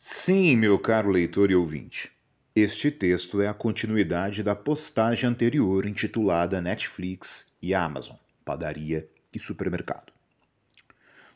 Sim, 0.00 0.56
meu 0.56 0.78
caro 0.78 1.10
leitor 1.10 1.50
e 1.50 1.56
ouvinte. 1.56 2.12
Este 2.54 2.88
texto 2.88 3.40
é 3.40 3.48
a 3.48 3.52
continuidade 3.52 4.44
da 4.44 4.54
postagem 4.54 5.28
anterior 5.28 5.84
intitulada 5.84 6.60
Netflix 6.60 7.46
e 7.60 7.74
Amazon, 7.74 8.16
padaria 8.44 9.10
e 9.34 9.40
supermercado. 9.40 10.12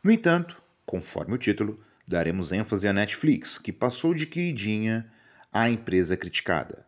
No 0.01 0.13
entanto, 0.13 0.63
conforme 0.87 1.35
o 1.35 1.39
título, 1.39 1.83
daremos 2.07 2.53
ênfase 2.53 2.87
à 2.87 2.93
Netflix, 2.93 3.59
que 3.59 3.73
passou 3.73 4.15
de 4.15 4.27
queridinha 4.27 5.13
à 5.53 5.69
empresa 5.69 6.17
criticada. 6.17 6.87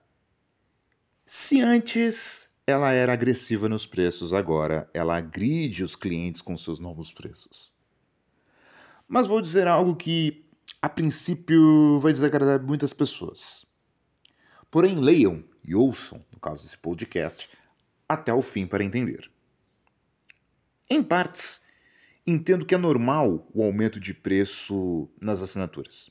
Se 1.27 1.61
antes 1.61 2.51
ela 2.69 2.93
era 2.93 3.13
agressiva 3.13 3.69
nos 3.69 3.85
preços, 3.85 4.33
agora 4.33 4.89
ela 4.95 5.17
agride 5.17 5.83
os 5.83 5.97
clientes 5.97 6.41
com 6.41 6.57
seus 6.57 6.79
novos 6.79 7.11
preços. 7.11 7.75
Mas 9.09 9.27
vou 9.27 9.41
dizer 9.41 9.67
algo 9.67 9.95
que, 9.95 10.44
a 10.81 10.89
princípio, 10.89 11.99
vai 12.01 12.13
desagradar 12.13 12.63
muitas 12.63 12.93
pessoas. 12.93 13.65
Porém, 14.71 14.97
leiam 14.97 15.45
e 15.65 15.75
ouçam, 15.75 16.25
no 16.33 16.39
caso 16.39 16.63
desse 16.63 16.77
podcast, 16.77 17.49
até 18.09 18.33
o 18.33 18.43
fim 18.43 18.67
para 18.67 18.85
entender. 18.85 19.31
Em 20.91 21.03
partes, 21.03 21.63
entendo 22.27 22.67
que 22.67 22.75
é 22.75 22.79
normal 22.79 23.47
o 23.55 23.63
aumento 23.63 23.99
de 23.99 24.13
preço 24.13 25.09
nas 25.21 25.43
assinaturas. 25.43 26.11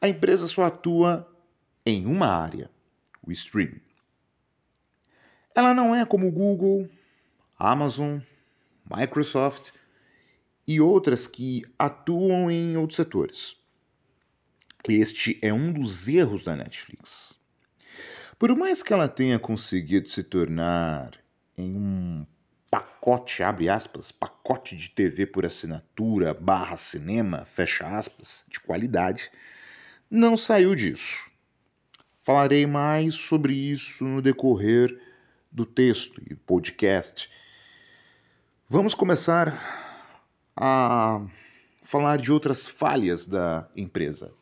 A 0.00 0.08
empresa 0.08 0.46
só 0.46 0.64
atua 0.64 1.28
em 1.86 2.06
uma 2.06 2.26
área, 2.26 2.70
o 3.26 3.32
streaming. 3.32 3.80
Ela 5.54 5.72
não 5.72 5.94
é 5.94 6.04
como 6.04 6.30
Google, 6.30 6.88
Amazon, 7.58 8.18
Microsoft 8.84 9.70
e 10.66 10.80
outras 10.80 11.26
que 11.26 11.62
atuam 11.78 12.50
em 12.50 12.76
outros 12.76 12.96
setores. 12.96 13.56
Este 14.88 15.38
é 15.42 15.52
um 15.52 15.72
dos 15.72 16.08
erros 16.08 16.42
da 16.42 16.56
Netflix. 16.56 17.38
Por 18.38 18.56
mais 18.56 18.82
que 18.82 18.92
ela 18.92 19.08
tenha 19.08 19.38
conseguido 19.38 20.08
se 20.08 20.24
tornar 20.24 21.12
em 21.56 21.76
um 21.76 22.26
pacote, 22.70 23.42
abre 23.42 23.68
aspas, 23.68 24.10
pacote 24.10 24.74
de 24.74 24.90
TV 24.90 25.26
por 25.26 25.46
assinatura 25.46 26.34
barra 26.34 26.76
cinema, 26.76 27.44
fecha 27.44 27.86
aspas, 27.86 28.44
de 28.48 28.58
qualidade, 28.58 29.30
não 30.10 30.36
saiu 30.36 30.74
disso. 30.74 31.30
Falarei 32.24 32.66
mais 32.66 33.14
sobre 33.14 33.52
isso 33.52 34.04
no 34.04 34.22
decorrer 34.22 35.00
do 35.50 35.66
texto 35.66 36.22
e 36.30 36.34
podcast. 36.34 37.30
Vamos 38.68 38.94
começar 38.94 39.81
a 40.56 41.20
falar 41.82 42.18
de 42.18 42.32
outras 42.32 42.68
falhas 42.68 43.26
da 43.26 43.68
empresa 43.76 44.32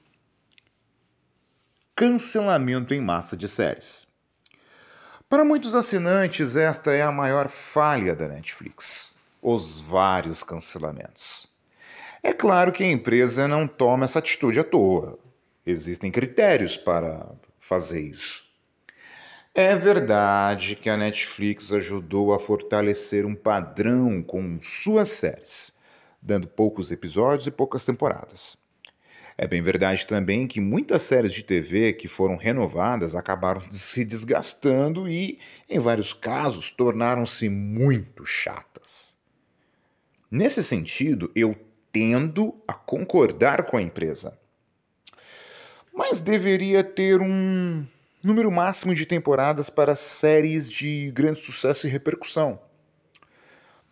cancelamento 2.00 2.94
em 2.94 3.00
massa 3.02 3.36
de 3.36 3.46
séries. 3.46 4.06
Para 5.28 5.44
muitos 5.44 5.74
assinantes, 5.74 6.56
esta 6.56 6.94
é 6.94 7.02
a 7.02 7.12
maior 7.12 7.46
falha 7.46 8.16
da 8.16 8.26
Netflix: 8.26 9.12
os 9.42 9.82
vários 9.82 10.42
cancelamentos. 10.42 11.46
É 12.22 12.32
claro 12.32 12.72
que 12.72 12.82
a 12.82 12.90
empresa 12.90 13.46
não 13.46 13.68
toma 13.68 14.06
essa 14.06 14.18
atitude 14.18 14.58
à 14.58 14.64
toa. 14.64 15.18
Existem 15.66 16.10
critérios 16.10 16.74
para 16.74 17.30
fazer 17.58 18.00
isso. 18.00 18.44
É 19.54 19.76
verdade 19.76 20.76
que 20.76 20.88
a 20.88 20.96
Netflix 20.96 21.70
ajudou 21.70 22.32
a 22.32 22.40
fortalecer 22.40 23.26
um 23.26 23.34
padrão 23.34 24.22
com 24.22 24.58
suas 24.58 25.10
séries, 25.10 25.74
dando 26.20 26.48
poucos 26.48 26.90
episódios 26.90 27.46
e 27.46 27.50
poucas 27.50 27.84
temporadas. 27.84 28.58
É 29.38 29.46
bem 29.46 29.62
verdade 29.62 30.06
também 30.06 30.46
que 30.46 30.60
muitas 30.60 31.00
séries 31.02 31.32
de 31.32 31.42
TV 31.42 31.94
que 31.94 32.06
foram 32.06 32.36
renovadas 32.36 33.14
acabaram 33.14 33.62
se 33.70 34.04
desgastando 34.04 35.08
e, 35.08 35.38
em 35.68 35.78
vários 35.78 36.12
casos, 36.12 36.70
tornaram-se 36.70 37.48
muito 37.48 38.24
chatas. 38.24 39.16
Nesse 40.30 40.62
sentido, 40.62 41.32
eu 41.34 41.56
tendo 41.90 42.54
a 42.68 42.74
concordar 42.74 43.64
com 43.64 43.76
a 43.76 43.82
empresa. 43.82 44.38
Mas 45.92 46.20
deveria 46.20 46.84
ter 46.84 47.20
um 47.20 47.84
número 48.22 48.50
máximo 48.50 48.94
de 48.94 49.06
temporadas 49.06 49.70
para 49.70 49.94
séries 49.94 50.70
de 50.70 51.10
grande 51.12 51.38
sucesso 51.38 51.86
e 51.86 51.90
repercussão. 51.90 52.60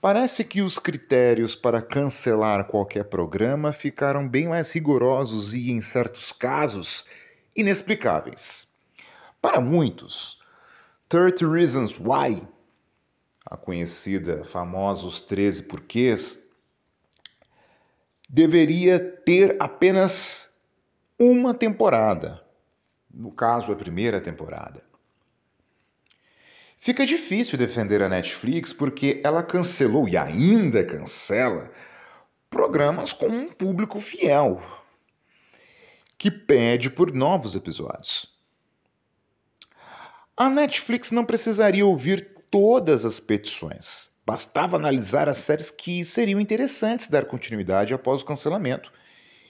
Parece 0.01 0.45
que 0.45 0.63
os 0.63 0.79
critérios 0.79 1.57
para 1.57 1.83
cancelar 1.83 2.69
qualquer 2.69 3.05
programa 3.05 3.73
ficaram 3.73 4.29
bem 4.29 4.47
mais 4.47 4.73
rigorosos 4.73 5.55
e, 5.55 5.73
em 5.73 5.81
certos 5.81 6.31
casos, 6.31 7.05
inexplicáveis. 7.57 8.69
Para 9.43 9.61
muitos, 9.61 10.41
30 11.09 11.51
Reasons 11.51 11.99
Why, 11.99 12.47
a 13.45 13.57
conhecida 13.57 14.45
famosos 14.45 15.21
13 15.21 15.65
porquês, 15.65 16.47
deveria 18.29 19.01
ter 19.01 19.57
apenas 19.59 20.49
uma 21.19 21.53
temporada. 21.53 22.41
No 23.13 23.33
caso, 23.33 23.73
a 23.73 23.77
primeira 23.77 24.21
temporada. 24.21 24.81
Fica 26.81 27.05
difícil 27.05 27.59
defender 27.59 28.03
a 28.03 28.09
Netflix 28.09 28.73
porque 28.73 29.21
ela 29.25 29.43
cancelou 29.43 30.09
e 30.09 30.17
ainda 30.17 30.85
cancela 30.85 31.71
programas 32.49 33.13
com 33.13 33.27
um 33.27 33.49
público 33.49 34.01
fiel 34.01 34.63
que 36.17 36.31
pede 36.31 36.91
por 36.91 37.13
novos 37.13 37.55
episódios. 37.55 38.27
A 40.37 40.49
Netflix 40.49 41.11
não 41.11 41.25
precisaria 41.25 41.85
ouvir 41.85 42.37
todas 42.51 43.05
as 43.05 43.19
petições. 43.19 44.11
Bastava 44.25 44.77
analisar 44.77 45.29
as 45.29 45.39
séries 45.39 45.71
que 45.71 46.05
seriam 46.05 46.41
interessantes 46.41 47.09
dar 47.09 47.25
continuidade 47.25 47.93
após 47.93 48.23
o 48.23 48.25
cancelamento 48.25 48.93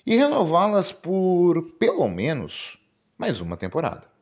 e 0.06 0.16
renová-las 0.16 0.92
por 0.92 1.72
pelo 1.72 2.08
menos 2.08 2.78
mais 3.18 3.40
uma 3.40 3.56
temporada. 3.56 4.17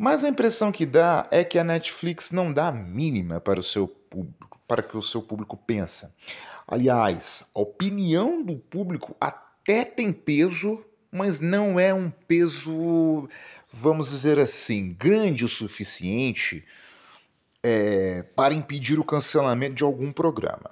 Mas 0.00 0.22
a 0.22 0.28
impressão 0.28 0.70
que 0.70 0.86
dá 0.86 1.26
é 1.28 1.42
que 1.42 1.58
a 1.58 1.64
Netflix 1.64 2.30
não 2.30 2.52
dá 2.52 2.68
a 2.68 2.72
mínima 2.72 3.40
para 3.40 3.58
o 3.58 3.64
seu 3.64 3.88
público, 3.88 4.60
para 4.68 4.80
que 4.80 4.96
o 4.96 5.02
seu 5.02 5.20
público 5.20 5.56
pensa. 5.56 6.14
Aliás, 6.68 7.46
a 7.52 7.58
opinião 7.58 8.40
do 8.40 8.56
público 8.56 9.16
até 9.20 9.84
tem 9.84 10.12
peso, 10.12 10.84
mas 11.10 11.40
não 11.40 11.80
é 11.80 11.92
um 11.92 12.10
peso, 12.10 13.28
vamos 13.72 14.10
dizer 14.10 14.38
assim, 14.38 14.94
grande 14.96 15.44
o 15.44 15.48
suficiente 15.48 16.64
é, 17.60 18.22
para 18.36 18.54
impedir 18.54 19.00
o 19.00 19.04
cancelamento 19.04 19.74
de 19.74 19.82
algum 19.82 20.12
programa. 20.12 20.70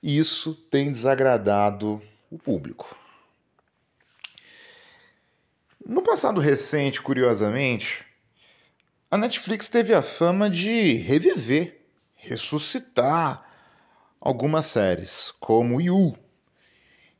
Isso 0.00 0.54
tem 0.54 0.88
desagradado 0.88 2.00
o 2.30 2.38
público. 2.38 2.96
No 5.88 6.02
passado 6.02 6.40
recente, 6.40 7.00
curiosamente, 7.00 8.04
a 9.08 9.16
Netflix 9.16 9.68
teve 9.68 9.94
a 9.94 10.02
fama 10.02 10.50
de 10.50 10.94
reviver, 10.94 11.80
ressuscitar 12.16 13.48
algumas 14.20 14.64
séries, 14.64 15.32
como 15.38 15.80
You. 15.80 16.18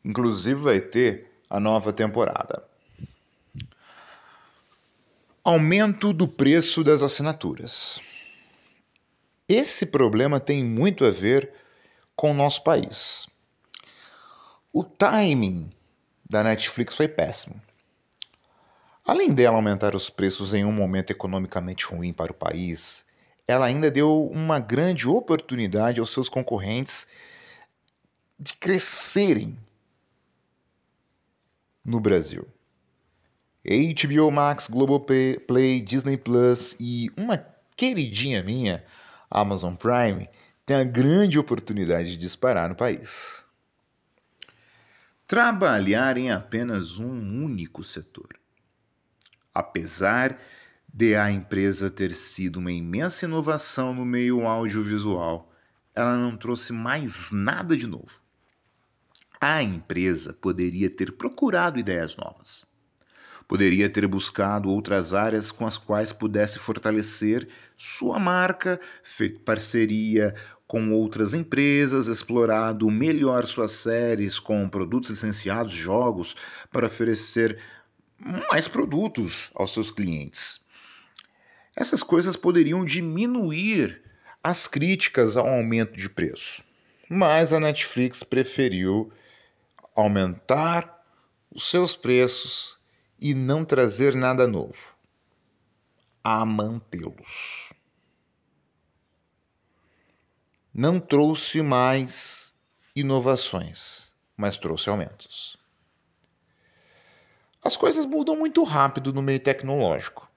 Inclusive 0.05 0.61
vai 0.61 0.81
ter 0.81 1.31
a 1.49 1.61
nova 1.61 1.93
temporada. 1.93 2.65
Aumento 5.45 6.13
do 6.13 6.27
preço 6.27 6.83
das 6.83 7.03
assinaturas. 7.03 8.01
Esse 9.49 9.87
problema 9.87 10.41
tem 10.41 10.65
muito 10.65 11.05
a 11.05 11.11
ver 11.13 11.53
com 12.17 12.33
o 12.33 12.35
nosso 12.35 12.65
país. 12.65 13.29
O 14.73 14.83
timing 14.83 15.71
da 16.29 16.43
Netflix 16.43 16.97
foi 16.97 17.07
péssimo. 17.07 17.63
Além 19.07 19.33
dela 19.33 19.55
aumentar 19.55 19.95
os 19.95 20.11
preços 20.11 20.53
em 20.53 20.65
um 20.65 20.73
momento 20.73 21.13
economicamente 21.13 21.87
ruim 21.87 22.13
para 22.13 22.33
o 22.33 22.35
país, 22.35 23.05
ela 23.47 23.65
ainda 23.65 23.89
deu 23.89 24.25
uma 24.25 24.59
grande 24.59 25.07
oportunidade 25.07 26.01
aos 26.01 26.11
seus 26.11 26.29
concorrentes 26.29 27.07
de 28.37 28.55
crescerem 28.55 29.57
no 31.85 32.01
Brasil. 32.01 32.49
HBO 33.65 34.33
Max, 34.33 34.67
Globoplay, 34.67 35.81
Disney 35.81 36.17
Plus 36.17 36.75
e 36.81 37.09
uma 37.17 37.39
queridinha 37.77 38.43
minha, 38.43 38.85
Amazon 39.31 39.77
Prime, 39.77 40.29
tem 40.65 40.79
a 40.79 40.85
grande 40.85 41.39
oportunidade 41.39 42.11
de 42.11 42.17
disparar 42.17 42.69
no 42.69 42.75
país. 42.75 43.45
Trabalhar 45.29 46.17
em 46.17 46.33
apenas 46.33 46.99
um 46.99 47.45
único 47.45 47.85
setor 47.85 48.37
apesar 49.57 50.39
de 50.93 51.17
a 51.17 51.31
empresa 51.31 51.91
ter 51.91 52.13
sido 52.13 52.59
uma 52.59 52.71
imensa 52.71 53.25
inovação 53.25 53.95
no 53.95 54.05
meio 54.05 54.47
audiovisual, 54.47 55.51
ela 55.95 56.17
não 56.19 56.37
trouxe 56.37 56.75
mais 56.75 57.33
nada 57.33 57.75
de 57.75 57.87
novo. 57.87 58.21
a 59.41 59.63
empresa 59.63 60.35
poderia 60.35 60.91
ter 60.91 61.13
procurado 61.13 61.79
ideias 61.79 62.17
novas. 62.17 62.65
Poderia 63.49 63.89
ter 63.89 64.07
buscado 64.07 64.69
outras 64.69 65.15
áreas 65.15 65.53
com 65.53 65.67
as 65.67 65.79
quais 65.79 66.13
pudesse 66.13 66.59
fortalecer 66.59 67.49
sua 67.77 68.19
marca, 68.19 68.79
feito 69.05 69.41
parceria 69.41 70.35
com 70.67 70.91
outras 70.91 71.33
empresas, 71.33 72.09
explorado 72.09 72.91
melhor 72.91 73.47
suas 73.47 73.71
séries 73.71 74.39
com 74.39 74.69
produtos 74.69 75.11
licenciados, 75.11 75.73
jogos, 75.73 76.35
para 76.73 76.87
oferecer 76.89 77.59
mais 78.19 78.67
produtos 78.67 79.51
aos 79.55 79.73
seus 79.73 79.91
clientes. 79.91 80.61
Essas 81.77 82.03
coisas 82.03 82.37
poderiam 82.37 82.85
diminuir 82.85 84.03
as 84.43 84.67
críticas 84.67 85.37
ao 85.37 85.47
aumento 85.47 85.97
de 85.97 86.09
preço, 86.09 86.65
mas 87.09 87.53
a 87.53 87.61
Netflix 87.61 88.23
preferiu 88.23 89.13
aumentar 89.95 91.05
os 91.51 91.69
seus 91.69 91.97
preços 91.97 92.79
e 93.19 93.35
não 93.35 93.65
trazer 93.65 94.15
nada 94.15 94.47
novo, 94.47 94.95
a 96.23 96.45
mantê-los. 96.45 97.73
Não 100.73 101.01
trouxe 101.01 101.63
mais 101.63 102.55
inovações, 102.95 104.15
mas 104.37 104.59
trouxe 104.59 104.91
aumentos. 104.91 105.59
As 107.67 107.77
coisas 107.77 108.07
mudam 108.07 108.37
muito 108.37 108.63
rápido 108.63 109.13
no 109.13 109.21
meio 109.21 109.41
tecnológico. 109.41 110.31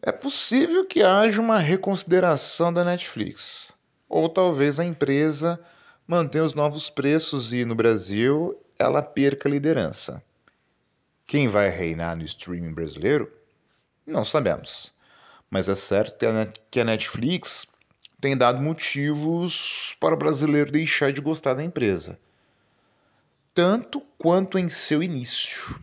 É 0.00 0.10
possível 0.10 0.86
que 0.86 1.02
haja 1.02 1.38
uma 1.38 1.58
reconsideração 1.58 2.72
da 2.72 2.82
Netflix, 2.82 3.74
ou 4.08 4.30
talvez 4.30 4.80
a 4.80 4.86
empresa 4.86 5.60
mantenha 6.06 6.44
os 6.44 6.54
novos 6.54 6.88
preços 6.88 7.52
e 7.52 7.66
no 7.66 7.74
Brasil 7.74 8.58
ela 8.78 9.02
perca 9.02 9.50
a 9.50 9.52
liderança. 9.52 10.24
Quem 11.26 11.46
vai 11.46 11.68
reinar 11.68 12.16
no 12.16 12.22
streaming 12.22 12.72
brasileiro? 12.72 13.30
Não 14.06 14.24
sabemos. 14.24 14.94
Mas 15.50 15.68
é 15.68 15.74
certo 15.74 16.24
que 16.70 16.80
a 16.80 16.84
Netflix 16.84 17.66
tem 18.18 18.34
dado 18.34 18.62
motivos 18.62 19.94
para 20.00 20.14
o 20.14 20.18
brasileiro 20.18 20.72
deixar 20.72 21.12
de 21.12 21.20
gostar 21.20 21.52
da 21.52 21.62
empresa, 21.62 22.18
tanto 23.58 24.00
quanto 24.16 24.56
em 24.56 24.68
seu 24.68 25.02
início. 25.02 25.80